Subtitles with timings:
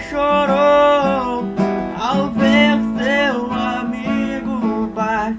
[0.00, 1.44] chorou
[1.98, 5.38] ao ver seu amigo partir.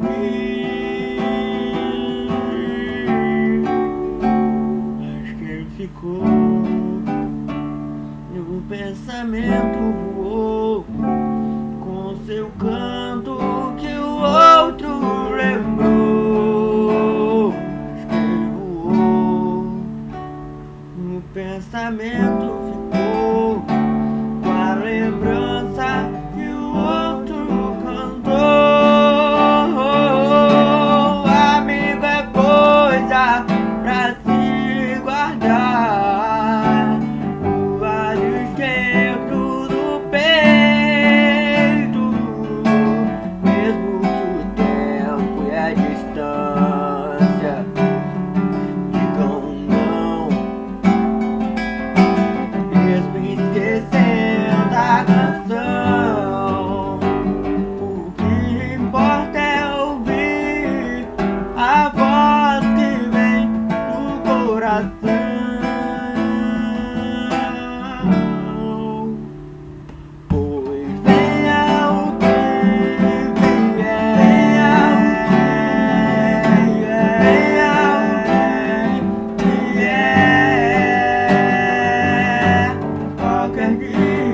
[5.00, 6.24] Mas que ficou
[8.34, 9.80] no pensamento
[10.16, 10.86] voou
[11.80, 13.38] com seu canto
[13.78, 14.90] que o outro
[15.36, 15.94] lembrou.
[17.96, 19.84] Que quem voou
[20.98, 22.28] no pensamento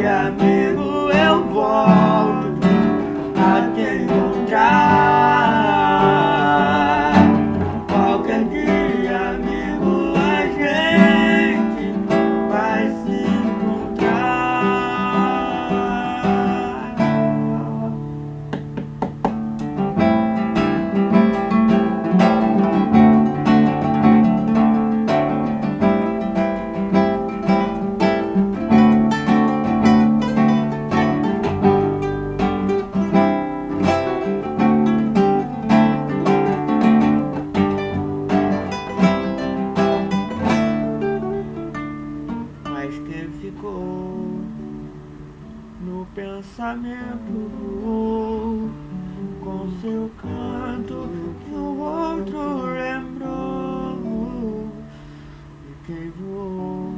[0.05, 0.65] que a.
[46.16, 47.52] pensamento
[47.84, 48.72] voou
[49.44, 51.09] com seu canto
[51.44, 54.00] que o outro lembrou
[55.68, 56.96] e quem voou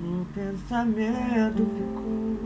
[0.00, 2.36] no pensamento ficou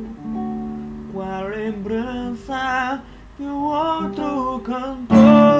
[1.15, 3.03] com a lembrança
[3.39, 5.60] que o outro cantou.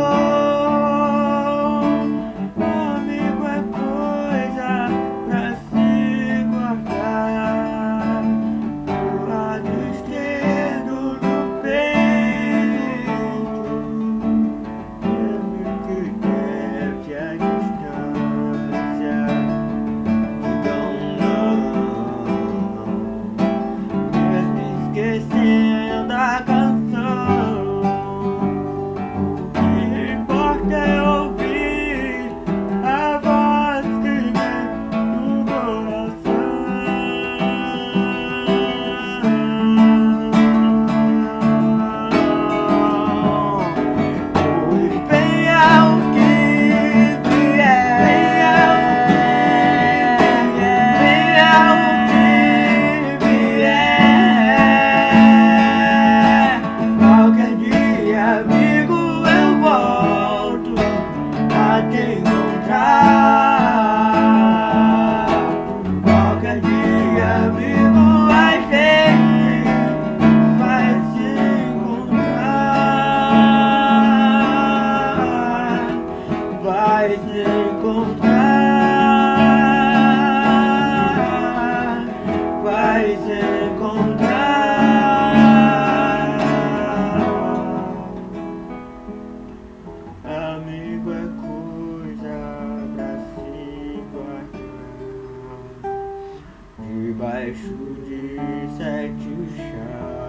[97.41, 97.71] 在树
[98.05, 98.37] 枝
[98.79, 99.25] 在枝
[99.57, 100.20] 上